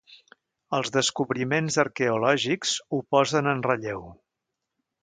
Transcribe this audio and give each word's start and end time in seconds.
Els 0.77 0.89
descobriments 0.95 1.77
arqueològics 1.85 2.75
ho 2.99 3.05
posen 3.17 3.53
en 3.55 3.65
relleu. 3.71 4.07